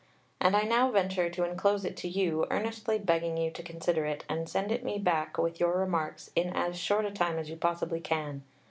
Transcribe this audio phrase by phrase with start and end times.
[0.39, 4.25] And I now venture to enclose it to you, earnestly begging you to consider it
[4.27, 7.55] and send it me back with your remarks in as short a time as you
[7.55, 8.41] possibly can.